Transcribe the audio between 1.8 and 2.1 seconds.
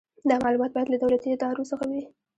وي.